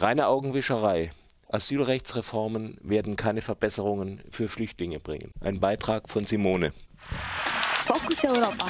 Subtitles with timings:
[0.00, 1.10] Reine Augenwischerei.
[1.48, 5.32] Asylrechtsreformen werden keine Verbesserungen für Flüchtlinge bringen.
[5.40, 6.72] Ein Beitrag von Simone.
[7.84, 8.66] Fokus Europa.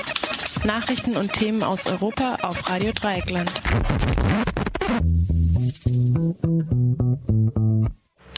[0.65, 3.53] Nachrichten und Themen aus Europa auf Radio Dreieckland.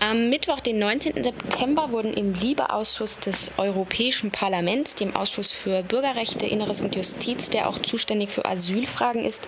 [0.02, 1.22] Am Mittwoch, den 19.
[1.22, 7.68] September, wurden im Liebeausschuss des Europäischen Parlaments, dem Ausschuss für Bürgerrechte, Inneres und Justiz, der
[7.68, 9.46] auch zuständig für Asylfragen ist,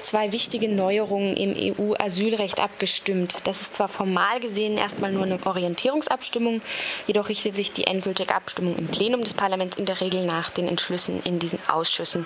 [0.00, 3.34] zwei wichtige Neuerungen im EU-Asylrecht abgestimmt.
[3.44, 6.62] Das ist zwar formal gesehen erstmal nur eine Orientierungsabstimmung,
[7.06, 10.68] jedoch richtet sich die endgültige Abstimmung im Plenum des Parlaments in der Regel nach den
[10.68, 12.24] Entschlüssen in diesen Ausschüssen.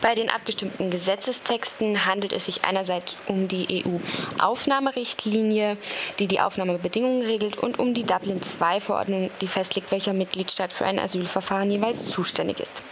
[0.00, 5.76] Bei den abgestimmten Gesetzestexten handelt es sich einerseits um die EU-Aufnahmerichtlinie,
[6.20, 10.98] die die Aufnahmebedingungen Bedingungen regelt und um die Dublin-II-Verordnung, die festlegt, welcher Mitgliedstaat für ein
[10.98, 12.82] Asylverfahren jeweils zuständig ist.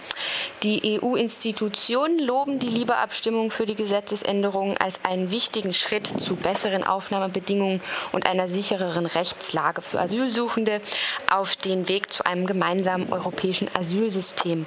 [0.63, 7.83] Die EU-Institutionen loben die Liebeabstimmung für die Gesetzesänderungen als einen wichtigen Schritt zu besseren Aufnahmebedingungen
[8.13, 10.81] und einer sichereren Rechtslage für Asylsuchende
[11.31, 14.67] auf den Weg zu einem gemeinsamen europäischen Asylsystem.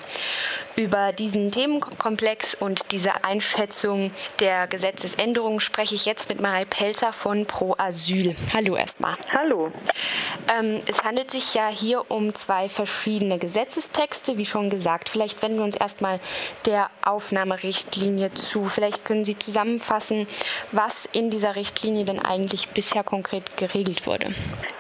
[0.80, 7.46] Über diesen Themenkomplex und diese Einschätzung der Gesetzesänderungen spreche ich jetzt mit Marei Pelzer von
[7.46, 8.34] Pro Asyl.
[8.54, 9.16] Hallo erstmal.
[9.34, 9.74] Hallo.
[10.48, 15.10] Ähm, es handelt sich ja hier um zwei verschiedene Gesetzestexte, wie schon gesagt.
[15.10, 16.22] Vielleicht wenden wir uns erstmal
[16.66, 18.70] der Aufnahmerichtlinie zu.
[18.70, 20.28] Vielleicht können Sie zusammenfassen,
[20.72, 24.28] was in dieser Richtlinie denn eigentlich bisher konkret geregelt wurde.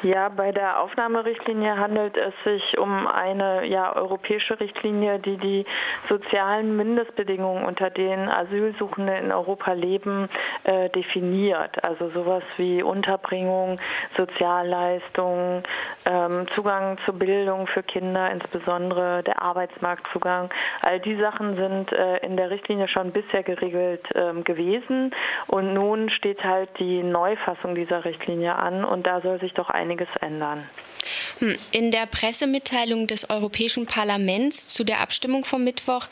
[0.02, 5.66] Ja, bei der Aufnahmerichtlinie handelt es sich um eine ja, europäische Richtlinie, die die
[6.08, 10.30] sozialen Mindestbedingungen, unter denen Asylsuchende in Europa leben,
[10.64, 11.84] äh, definiert.
[11.84, 13.80] Also sowas wie Unterbringung,
[14.18, 15.64] Sozialleistungen,
[16.06, 20.50] ähm, Zugang zur Bildung für Kinder, insbesondere der Arbeitsmarktzugang.
[20.82, 25.12] All die Sachen sind äh, in der Richtlinie schon bisher geregelt ähm, gewesen
[25.48, 30.08] und nun steht halt die Neufassung dieser Richtlinie an und da soll sich doch einiges
[30.22, 30.68] ändern.
[31.40, 36.08] Hm, in der Pressemitteilung des Europäischen Parlaments zu der Abstimmung vom Mittwoch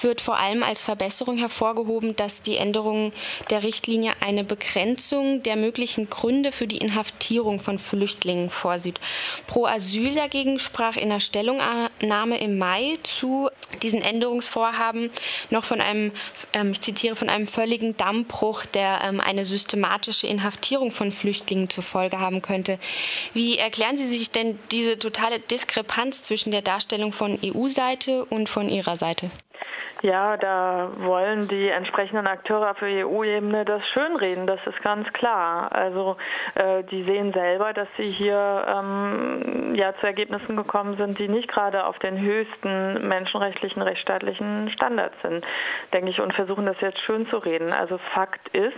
[0.00, 3.12] wird vor allem als Verbesserung hervorgehoben, dass die Änderung
[3.50, 9.00] der Richtlinie eine Begrenzung der möglichen Gründe für die Inhaftierung von Flüchtlingen vorsieht.
[9.46, 13.48] Pro Asyl dagegen sprach in der Stellungnahme im Mai zu
[13.82, 15.10] diesen Änderungsvorhaben
[15.50, 16.12] noch von einem,
[16.52, 21.84] ähm, ich zitiere, von einem völligen Dammbruch, der ähm, eine systematische Inhaftierung von Flüchtlingen zur
[21.84, 22.78] Folge haben könnte.
[23.34, 28.68] Wie erklären Sie sich denn diese totale Diskrepanz zwischen der Darstellung von EU-Seite und von
[28.68, 29.30] Ihrer Seite?
[30.02, 35.70] Ja, da wollen die entsprechenden Akteure auf EU-Ebene das schönreden, das ist ganz klar.
[35.70, 36.16] Also
[36.56, 41.46] äh, die sehen selber, dass sie hier ähm, ja zu Ergebnissen gekommen sind, die nicht
[41.46, 45.46] gerade auf den höchsten menschenrechtlichen, rechtsstaatlichen Standards sind,
[45.92, 47.72] denke ich, und versuchen das jetzt schön zu reden.
[47.72, 48.76] Also Fakt ist,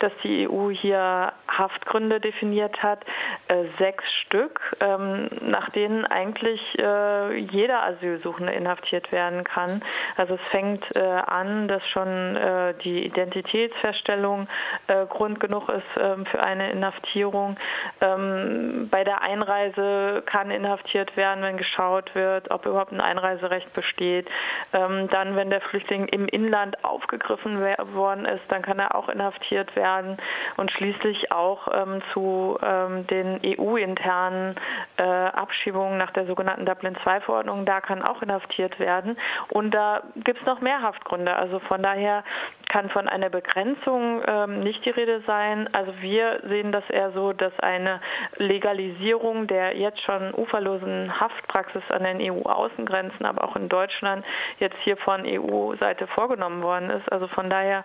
[0.00, 3.02] dass die EU hier Haftgründe definiert hat,
[3.48, 9.82] äh, sechs Stück, ähm, nach denen eigentlich äh, jeder Asylsuchende inhaftiert werden kann.
[10.16, 14.48] Also es fängt äh, an, dass schon äh, die Identitätsfeststellung
[14.86, 17.56] äh, Grund genug ist ähm, für eine Inhaftierung.
[18.00, 24.28] Ähm, bei der Einreise kann inhaftiert werden, wenn geschaut wird, ob überhaupt ein Einreiserecht besteht.
[24.72, 29.74] Ähm, dann, wenn der Flüchtling im Inland aufgegriffen worden ist, dann kann er auch inhaftiert
[29.76, 30.16] werden
[30.56, 34.56] und schließlich auch ähm, zu ähm, den EU-internen
[34.96, 39.16] äh, Abschiebungen nach der sogenannten Dublin-II-Verordnung, da kann auch inhaftiert werden.
[39.50, 41.34] Und da gibt es noch mehr Haftgründe.
[41.34, 42.24] Also von daher
[42.68, 45.68] kann von einer Begrenzung ähm, nicht die Rede sein.
[45.72, 48.00] Also wir sehen das eher so, dass eine
[48.36, 54.24] Legalisierung der jetzt schon uferlosen Haftpraxis an den EU-Außengrenzen, aber auch in Deutschland
[54.58, 57.10] jetzt hier von EU-Seite vorgenommen worden ist.
[57.12, 57.84] Also von daher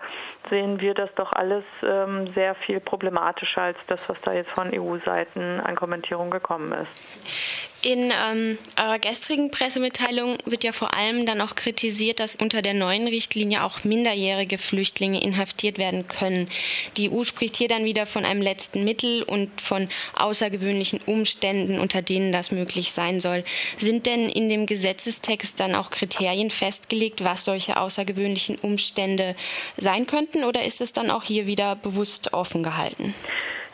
[0.50, 4.72] sehen wir das doch alles ähm, sehr viel problematischer als das, was da jetzt von
[4.74, 7.71] EU-Seiten an Kommentierung gekommen ist.
[7.84, 12.76] In ähm, eurer gestrigen Pressemitteilung wird ja vor allem dann auch kritisiert, dass unter der
[12.76, 16.48] neuen Richtlinie auch minderjährige Flüchtlinge inhaftiert werden können.
[16.96, 22.04] Die EU spricht hier dann wieder von einem letzten Mittel und von außergewöhnlichen Umständen, unter
[22.04, 23.44] denen das möglich sein soll.
[23.80, 29.36] Sind denn in dem Gesetzestext dann auch Kriterien festgelegt, was solche außergewöhnlichen Umstände
[29.78, 33.16] sein könnten, oder ist es dann auch hier wieder bewusst offen gehalten?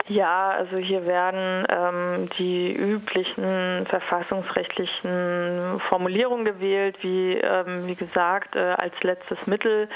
[0.09, 8.75] Ja, also hier werden ähm, die üblichen verfassungsrechtlichen Formulierungen gewählt, wie, ähm, wie gesagt, äh,
[8.77, 9.89] als letztes Mittel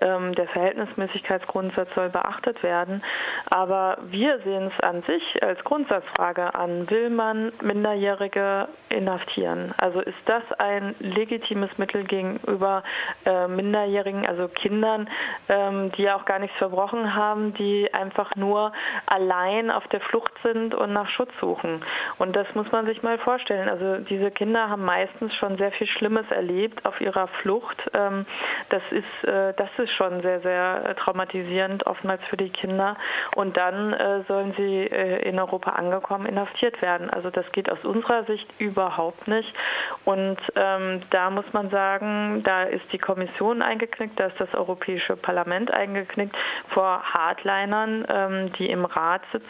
[0.00, 3.02] ähm, der Verhältnismäßigkeitsgrundsatz soll beachtet werden.
[3.50, 9.74] Aber wir sehen es an sich als Grundsatzfrage an, will man Minderjährige inhaftieren?
[9.76, 12.84] Also ist das ein legitimes Mittel gegenüber
[13.26, 15.10] äh, Minderjährigen, also Kindern,
[15.50, 18.72] ähm, die auch gar nichts verbrochen haben, die einfach nur
[19.04, 21.82] allein allein auf der Flucht sind und nach Schutz suchen.
[22.18, 23.68] Und das muss man sich mal vorstellen.
[23.68, 27.90] Also diese Kinder haben meistens schon sehr viel Schlimmes erlebt auf ihrer Flucht.
[27.94, 28.26] Ähm,
[28.70, 32.96] das ist, äh, das ist schon sehr, sehr traumatisierend oftmals für die Kinder.
[33.34, 37.10] Und dann äh, sollen sie äh, in Europa angekommen inhaftiert werden.
[37.10, 39.52] Also das geht aus unserer Sicht überhaupt nicht.
[40.04, 45.16] Und ähm, da muss man sagen, da ist die Kommission eingeknickt, da ist das Europäische
[45.16, 46.36] Parlament eingeknickt
[46.70, 49.47] vor Hardlinern, ähm, die im Rat sitzen,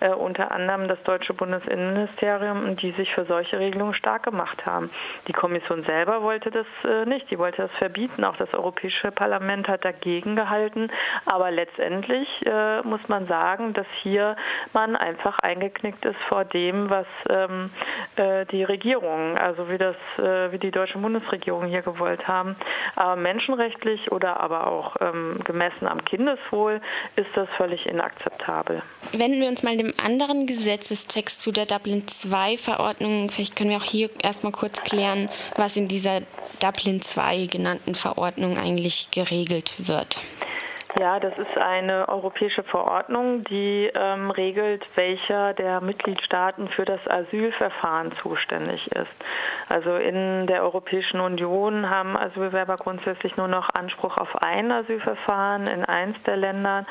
[0.00, 4.90] äh, unter anderem das deutsche Bundesinnenministerium, die sich für solche Regelungen stark gemacht haben.
[5.28, 8.24] Die Kommission selber wollte das äh, nicht, die wollte das verbieten.
[8.24, 10.90] Auch das Europäische Parlament hat dagegen gehalten.
[11.26, 14.36] Aber letztendlich äh, muss man sagen, dass hier
[14.72, 17.70] man einfach eingeknickt ist vor dem, was ähm,
[18.16, 22.56] äh, die Regierung, also wie das, äh, wie die deutsche Bundesregierung hier gewollt haben.
[22.96, 26.80] Aber menschenrechtlich oder aber auch ähm, gemessen am Kindeswohl
[27.16, 28.82] ist das völlig inakzeptabel.
[29.20, 33.30] Wenden wir uns mal dem anderen Gesetzestext zu der Dublin II-Verordnung.
[33.30, 36.22] Vielleicht können wir auch hier erstmal kurz klären, was in dieser
[36.58, 40.16] Dublin II genannten Verordnung eigentlich geregelt wird.
[40.98, 48.12] Ja, das ist eine europäische Verordnung, die ähm, regelt, welcher der Mitgliedstaaten für das Asylverfahren
[48.22, 49.10] zuständig ist.
[49.68, 55.84] Also in der Europäischen Union haben Asylbewerber grundsätzlich nur noch Anspruch auf ein Asylverfahren in
[55.84, 56.84] eins der Länder.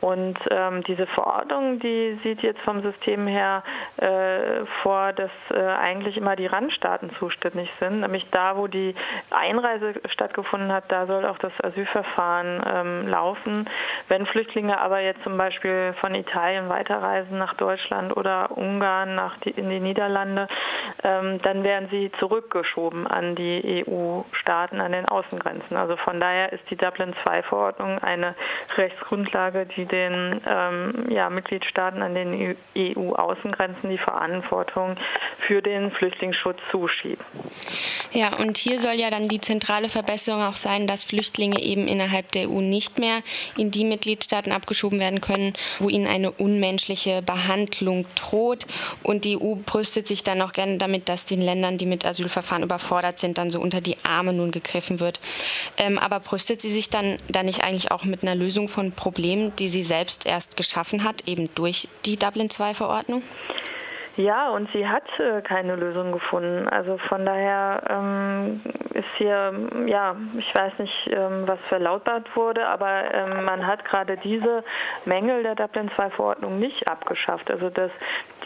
[0.00, 3.62] Und ähm, diese Verordnung, die sieht jetzt vom System her
[3.98, 8.00] äh, vor, dass äh, eigentlich immer die Randstaaten zuständig sind.
[8.00, 8.94] Nämlich da, wo die
[9.30, 13.33] Einreise stattgefunden hat, da soll auch das Asylverfahren ähm, laufen.
[14.08, 19.50] Wenn Flüchtlinge aber jetzt zum Beispiel von Italien weiterreisen nach Deutschland oder Ungarn nach die,
[19.50, 20.48] in die Niederlande,
[21.02, 25.76] ähm, dann werden sie zurückgeschoben an die EU-Staaten, an den Außengrenzen.
[25.76, 28.34] Also von daher ist die Dublin-II-Verordnung eine
[28.76, 34.96] Rechtsgrundlage, die den ähm, ja, Mitgliedstaaten an den EU-Außengrenzen die Verantwortung
[35.46, 37.22] für den Flüchtlingsschutz zuschiebt.
[38.12, 42.32] Ja, und hier soll ja dann die zentrale Verbesserung auch sein, dass Flüchtlinge eben innerhalb
[42.32, 43.20] der EU nicht mehr
[43.56, 48.66] in die Mitgliedstaaten abgeschoben werden können, wo ihnen eine unmenschliche Behandlung droht.
[49.02, 52.62] Und die EU brüstet sich dann auch gerne damit, dass den Ländern, die mit Asylverfahren
[52.62, 55.20] überfordert sind, dann so unter die Arme nun gegriffen wird.
[55.76, 59.54] Ähm, aber brüstet sie sich dann, dann nicht eigentlich auch mit einer Lösung von Problemen,
[59.56, 63.22] die sie selbst erst geschaffen hat, eben durch die Dublin-II-Verordnung?
[64.16, 65.04] Ja, und sie hat
[65.44, 66.68] keine Lösung gefunden.
[66.68, 68.60] Also von daher ähm,
[68.92, 69.52] ist hier,
[69.86, 74.62] ja, ich weiß nicht, ähm, was verlautbart wurde, aber ähm, man hat gerade diese
[75.04, 77.50] Mängel der Dublin-II-Verordnung nicht abgeschafft.
[77.50, 77.90] Also dass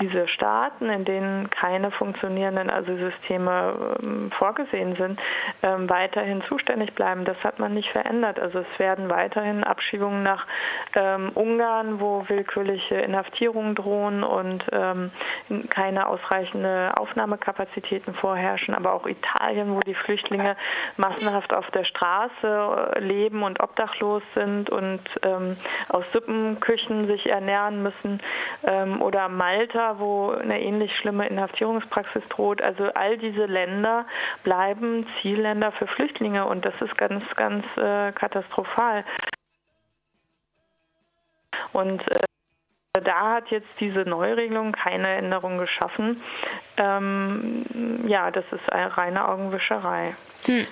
[0.00, 5.20] diese Staaten, in denen keine funktionierenden Asylsysteme ähm, vorgesehen sind,
[5.62, 8.41] ähm, weiterhin zuständig bleiben, das hat man nicht verändert.
[8.41, 10.47] Also es werden weiterhin Abschiebungen nach
[10.94, 14.65] ähm, Ungarn, wo willkürliche Inhaftierungen drohen und
[15.69, 20.56] keine ausreichende Aufnahmekapazitäten vorherrschen, aber auch Italien, wo die Flüchtlinge
[20.96, 25.56] massenhaft auf der Straße äh, leben und obdachlos sind und ähm,
[25.88, 28.20] aus Suppenküchen sich ernähren müssen,
[28.64, 32.62] ähm, oder Malta, wo eine ähnlich schlimme Inhaftierungspraxis droht.
[32.62, 34.06] Also all diese Länder
[34.43, 39.05] bleiben Zielländer für Flüchtlinge und das ist ganz, ganz äh, katastrophal.
[41.72, 42.28] Und äh,
[43.00, 46.22] da hat jetzt diese Neuregelung keine Änderung geschaffen.
[46.77, 47.65] Ähm,
[48.06, 50.15] ja, das ist eine reine Augenwischerei.
[50.44, 50.67] Hm.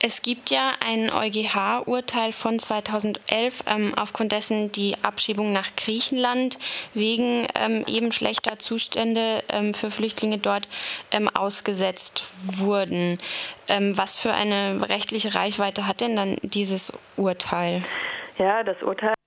[0.00, 6.58] Es gibt ja ein EuGH-Urteil von 2011, ähm, aufgrund dessen die Abschiebung nach Griechenland
[6.94, 10.68] wegen ähm, eben schlechter Zustände ähm, für Flüchtlinge dort
[11.10, 13.18] ähm, ausgesetzt wurden.
[13.66, 17.82] Ähm, was für eine rechtliche Reichweite hat denn dann dieses Urteil?
[18.38, 19.17] Ja, das Urteil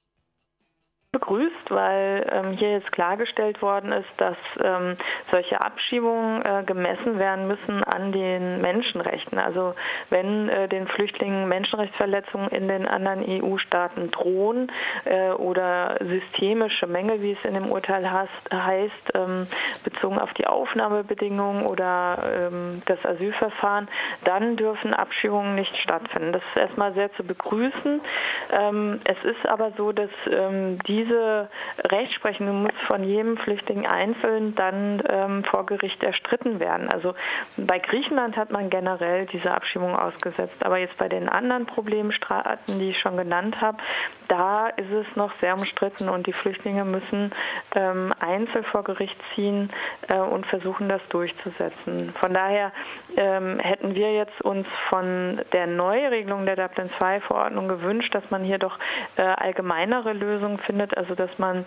[1.32, 4.98] begrüßt, weil ähm, hier jetzt klargestellt worden ist, dass ähm,
[5.32, 9.38] solche Abschiebungen äh, gemessen werden müssen an den Menschenrechten.
[9.38, 9.74] Also
[10.10, 14.72] wenn äh, den Flüchtlingen Menschenrechtsverletzungen in den anderen EU-Staaten drohen
[15.06, 19.48] äh, oder systemische Mängel, wie es in dem Urteil heißt, heißt ähm,
[19.84, 23.88] bezogen auf die Aufnahmebedingungen oder ähm, das Asylverfahren,
[24.26, 26.34] dann dürfen Abschiebungen nicht stattfinden.
[26.34, 28.02] Das ist erstmal sehr zu begrüßen.
[28.52, 31.50] Ähm, es ist aber so, dass ähm, die diese
[31.90, 36.90] Rechtsprechung muss von jedem Flüchtling einzeln dann ähm, vor Gericht erstritten werden.
[36.90, 37.14] Also
[37.58, 42.92] bei Griechenland hat man generell diese Abschiebung ausgesetzt, aber jetzt bei den anderen Problemstaaten, die
[42.92, 43.78] ich schon genannt habe,
[44.28, 47.32] da ist es noch sehr umstritten und die Flüchtlinge müssen
[47.76, 49.70] ähm, einzeln vor Gericht ziehen
[50.08, 52.14] äh, und versuchen, das durchzusetzen.
[52.20, 52.72] Von daher
[53.18, 58.58] ähm, hätten wir jetzt uns von der Neuregelung der Dublin II-Verordnung gewünscht, dass man hier
[58.58, 58.78] doch
[59.18, 61.66] äh, allgemeinere Lösungen findet, wird, also dass man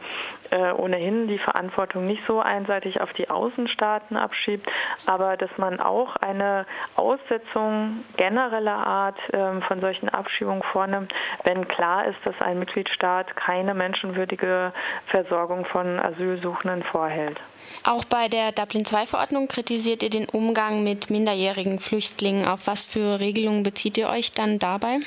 [0.51, 4.67] äh, ohnehin die Verantwortung nicht so einseitig auf die Außenstaaten abschiebt,
[5.07, 11.13] aber dass man auch eine Aussetzung genereller Art äh, von solchen Abschiebungen vornimmt,
[11.45, 14.73] wenn klar ist, dass ein Mitgliedstaat keine menschenwürdige
[15.07, 17.39] Versorgung von Asylsuchenden vorhält.
[17.83, 22.47] Auch bei der Dublin-II-Verordnung kritisiert ihr den Umgang mit minderjährigen Flüchtlingen.
[22.47, 25.01] Auf was für Regelungen bezieht ihr euch dann dabei?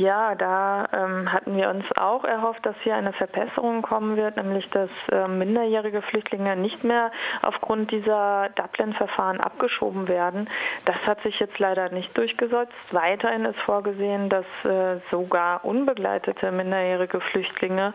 [0.00, 4.66] Ja, da ähm, hatten wir uns auch erhofft, dass hier eine Verbesserung kommen wird, nämlich
[4.70, 10.48] dass äh, minderjährige Flüchtlinge nicht mehr aufgrund dieser Dublin-Verfahren abgeschoben werden.
[10.86, 12.72] Das hat sich jetzt leider nicht durchgesetzt.
[12.92, 17.92] Weiterhin ist vorgesehen, dass äh, sogar unbegleitete minderjährige Flüchtlinge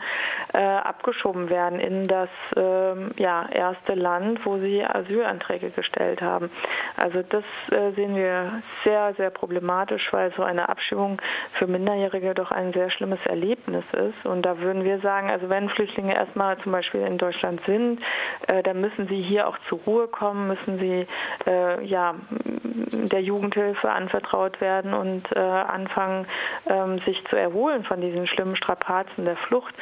[0.53, 6.51] äh, abgeschoben werden in das ähm, ja, erste Land, wo sie Asylanträge gestellt haben.
[6.97, 11.19] Also das äh, sehen wir sehr, sehr problematisch, weil so eine Abschiebung
[11.53, 14.25] für Minderjährige Minderjährige doch ein sehr schlimmes Erlebnis ist.
[14.25, 18.01] Und da würden wir sagen, also wenn Flüchtlinge erstmal zum Beispiel in Deutschland sind,
[18.47, 21.07] äh, dann müssen sie hier auch zur Ruhe kommen, müssen sie
[21.47, 26.27] äh, ja der Jugendhilfe anvertraut werden und äh, anfangen,
[26.67, 29.73] ähm, sich zu erholen von diesen schlimmen Strapazen der Flucht.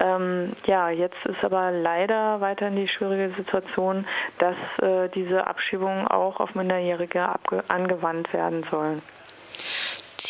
[0.00, 4.06] Ähm, ja, jetzt ist aber leider weiterhin die schwierige Situation,
[4.38, 7.28] dass äh, diese Abschiebungen auch auf Minderjährige
[7.68, 9.02] angewandt werden sollen.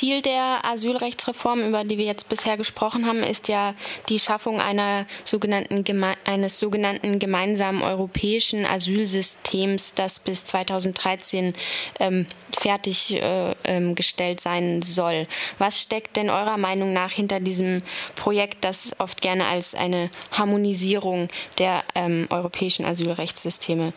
[0.00, 3.75] Ziel der Asylrechtsreform, über die wir jetzt bisher gesprochen haben, ist ja
[4.09, 5.85] die Schaffung einer sogenannten
[6.25, 11.52] eines sogenannten gemeinsamen europäischen Asylsystems, das bis 2013
[11.99, 12.25] ähm,
[12.59, 15.26] fertiggestellt äh, ähm, sein soll.
[15.59, 17.83] Was steckt denn eurer Meinung nach hinter diesem
[18.14, 21.28] Projekt, das oft gerne als eine Harmonisierung
[21.59, 23.92] der ähm, europäischen Asylrechtssysteme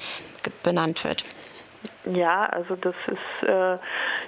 [0.64, 1.24] benannt wird?
[2.06, 3.78] Ja, also das ist äh,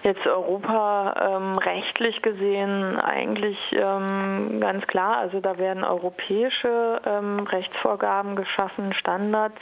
[0.03, 5.17] jetzt Europa ähm, rechtlich gesehen eigentlich ähm, ganz klar.
[5.17, 9.59] Also da werden europäische ähm, Rechtsvorgaben geschaffen, Standards,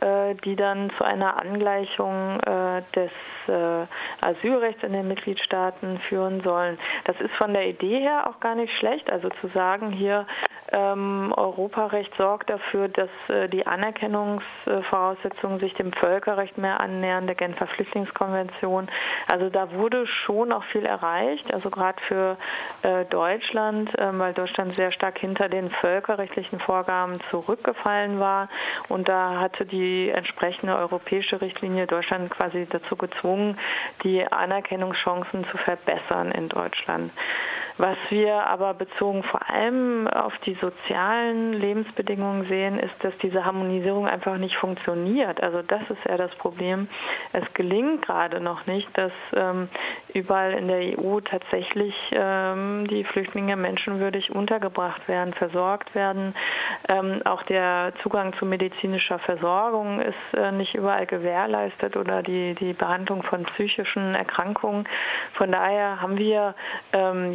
[0.00, 3.10] äh, die dann zu einer Angleichung äh, des
[3.48, 3.86] äh,
[4.24, 6.78] Asylrechts in den Mitgliedstaaten führen sollen.
[7.06, 9.10] Das ist von der Idee her auch gar nicht schlecht.
[9.10, 10.26] Also zu sagen, hier
[10.72, 17.66] ähm, Europarecht sorgt dafür, dass äh, die Anerkennungsvoraussetzungen sich dem Völkerrecht mehr annähern, der Genfer
[17.68, 18.88] Flüchtlingskonvention.
[19.26, 22.36] Also da wurde schon auch viel erreicht, also gerade für
[22.82, 28.48] äh, Deutschland, äh, weil Deutschland sehr stark hinter den völkerrechtlichen Vorgaben zurückgefallen war.
[28.88, 33.58] Und da hatte die entsprechende europäische Richtlinie Deutschland quasi dazu gezwungen,
[34.04, 37.10] die Anerkennungschancen zu verbessern in Deutschland.
[37.78, 44.08] Was wir aber bezogen vor allem auf die sozialen Lebensbedingungen sehen, ist, dass diese Harmonisierung
[44.08, 45.40] einfach nicht funktioniert.
[45.40, 46.88] Also das ist eher das Problem.
[47.32, 49.68] Es gelingt gerade noch nicht, dass ähm,
[50.12, 56.34] überall in der EU tatsächlich ähm, die Flüchtlinge menschenwürdig untergebracht werden, versorgt werden.
[56.88, 62.72] Ähm, auch der Zugang zu medizinischer Versorgung ist äh, nicht überall gewährleistet oder die, die
[62.72, 64.88] Behandlung von psychischen Erkrankungen.
[65.34, 66.56] Von daher haben wir
[66.92, 67.34] ähm,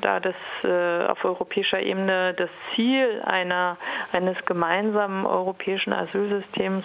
[0.00, 0.34] da das
[0.64, 3.76] äh, auf europäischer Ebene das Ziel einer,
[4.12, 6.84] eines gemeinsamen europäischen Asylsystems,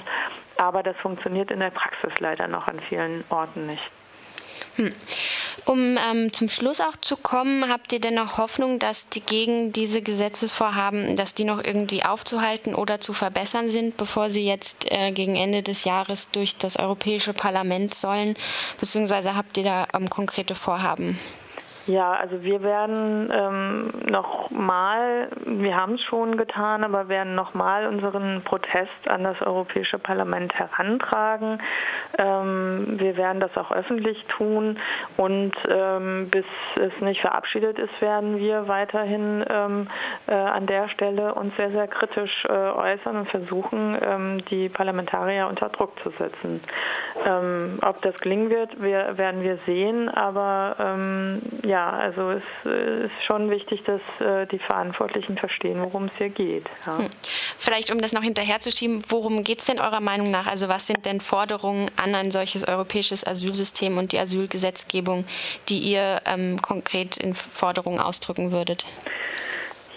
[0.57, 3.83] aber das funktioniert in der Praxis leider noch an vielen Orten nicht.
[4.75, 4.93] Hm.
[5.65, 9.73] Um ähm, zum Schluss auch zu kommen, habt ihr denn noch Hoffnung, dass die gegen
[9.73, 15.11] diese Gesetzesvorhaben, dass die noch irgendwie aufzuhalten oder zu verbessern sind, bevor sie jetzt äh,
[15.11, 18.35] gegen Ende des Jahres durch das Europäische Parlament sollen?
[18.79, 21.17] Beziehungsweise habt ihr da ähm, konkrete Vorhaben?
[21.87, 28.41] Ja, also wir werden ähm, nochmal, wir haben es schon getan, aber werden nochmal unseren
[28.43, 31.61] Protest an das Europäische Parlament herantragen.
[32.17, 34.79] Ähm, wir werden das auch öffentlich tun
[35.17, 39.87] und ähm, bis es nicht verabschiedet ist, werden wir weiterhin ähm,
[40.25, 45.47] äh, an der Stelle uns sehr, sehr kritisch äh, äußern und versuchen, ähm, die Parlamentarier
[45.47, 46.61] unter Druck zu setzen.
[47.23, 50.75] Ähm, ob das gelingen wird, wir, werden wir sehen, aber
[51.63, 56.29] ja, ja, also es ist schon wichtig, dass äh, die Verantwortlichen verstehen, worum es hier
[56.29, 56.63] geht.
[56.85, 56.99] Ja.
[56.99, 57.09] Hm.
[57.57, 60.47] Vielleicht, um das noch hinterherzuschieben, worum geht es denn eurer Meinung nach?
[60.47, 65.25] Also was sind denn Forderungen an ein solches europäisches Asylsystem und die Asylgesetzgebung,
[65.67, 68.85] die ihr ähm, konkret in Forderungen ausdrücken würdet?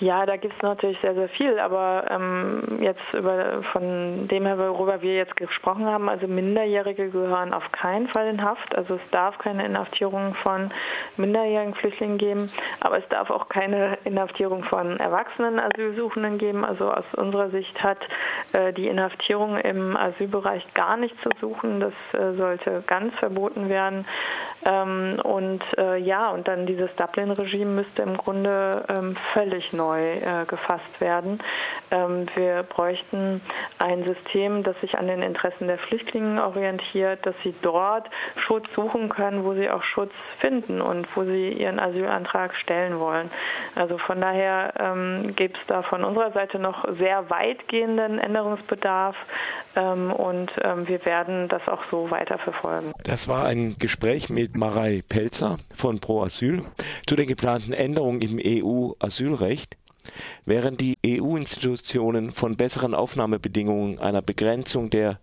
[0.01, 4.57] Ja, da gibt es natürlich sehr, sehr viel, aber ähm, jetzt über, von dem her,
[4.57, 8.77] worüber wir jetzt gesprochen haben, also Minderjährige gehören auf keinen Fall in Haft.
[8.77, 10.71] Also es darf keine Inhaftierung von
[11.17, 16.65] minderjährigen Flüchtlingen geben, aber es darf auch keine Inhaftierung von erwachsenen Asylsuchenden geben.
[16.65, 17.99] Also aus unserer Sicht hat
[18.53, 21.81] äh, die Inhaftierung im Asylbereich gar nicht zu suchen.
[21.81, 24.05] Das äh, sollte ganz verboten werden.
[24.65, 30.17] Ähm, und äh, ja, und dann dieses Dublin-Regime müsste im Grunde ähm, völlig neu neu
[30.19, 31.39] äh, gefasst werden.
[31.91, 33.41] Ähm, wir bräuchten
[33.79, 39.09] ein System, das sich an den Interessen der Flüchtlinge orientiert, dass sie dort Schutz suchen
[39.09, 43.31] können, wo sie auch Schutz finden und wo sie ihren Asylantrag stellen wollen.
[43.75, 49.17] Also von daher ähm, gibt es da von unserer Seite noch sehr weitgehenden Änderungsbedarf
[49.77, 52.93] ähm, und ähm, wir werden das auch so weiterverfolgen.
[53.05, 56.65] Das war ein Gespräch mit Marei Pelzer von Pro Asyl
[57.07, 59.78] zu den geplanten Änderungen im EU-Asylrecht.
[60.45, 65.19] Während die EU-Institutionen von besseren Aufnahmebedingungen, einer Begrenzung der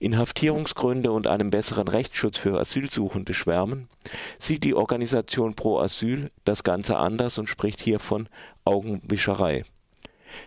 [0.00, 3.88] Inhaftierungsgründe und einem besseren Rechtsschutz für Asylsuchende schwärmen,
[4.38, 8.28] sieht die Organisation Pro Asyl das Ganze anders und spricht hier von
[8.64, 9.64] Augenwischerei.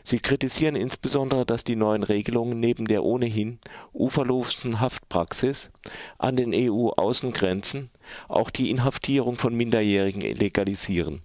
[0.03, 3.59] Sie kritisieren insbesondere, dass die neuen Regelungen neben der ohnehin
[3.93, 5.69] uferlosen Haftpraxis
[6.17, 7.89] an den EU-Außengrenzen
[8.27, 11.21] auch die Inhaftierung von Minderjährigen legalisieren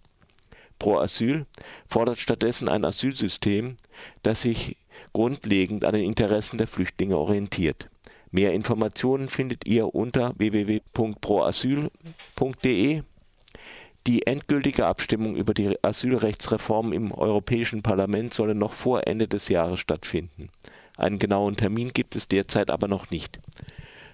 [0.83, 1.47] Pro Asyl
[1.87, 3.77] fordert stattdessen ein Asylsystem,
[4.25, 4.77] das sich
[5.13, 7.89] grundlegend an den Interessen der Flüchtlinge orientiert.
[8.33, 13.03] Mehr Informationen findet ihr unter www.proasyl.de.
[14.09, 19.79] Die endgültige Abstimmung über die Asylrechtsreform im Europäischen Parlament solle noch vor Ende des Jahres
[19.79, 20.49] stattfinden.
[20.97, 23.39] Einen genauen Termin gibt es derzeit aber noch nicht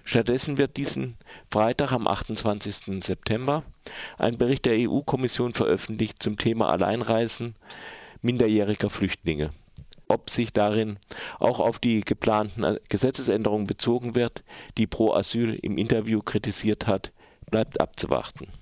[0.09, 1.17] Stattdessen wird diesen
[1.51, 3.05] Freitag am 28.
[3.05, 3.61] September
[4.17, 7.53] ein Bericht der EU-Kommission veröffentlicht zum Thema Alleinreisen
[8.23, 9.51] minderjähriger Flüchtlinge.
[10.07, 10.97] Ob sich darin
[11.37, 14.43] auch auf die geplanten Gesetzesänderungen bezogen wird,
[14.79, 17.11] die Pro Asyl im Interview kritisiert hat,
[17.51, 18.47] bleibt abzuwarten